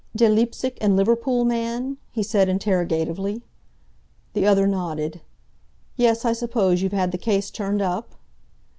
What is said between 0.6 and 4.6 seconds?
and Liverpool man?" he said interrogatively. The